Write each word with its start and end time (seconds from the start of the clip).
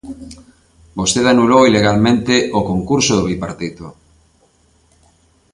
Vostede 0.99 1.29
anulou 1.31 1.61
ilegalmente 1.69 2.33
o 2.59 2.61
concurso 2.69 3.13
do 3.15 3.27
Bipartito. 3.27 3.87